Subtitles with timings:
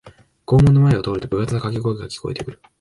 [0.47, 2.59] 校門の前を通ると部活のかけ声が聞こえてくる